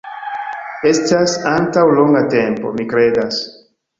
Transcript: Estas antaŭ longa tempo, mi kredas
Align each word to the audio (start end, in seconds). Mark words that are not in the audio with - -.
Estas 0.91 1.35
antaŭ 1.51 1.83
longa 1.99 2.23
tempo, 2.33 2.75
mi 2.79 2.87
kredas 2.95 3.45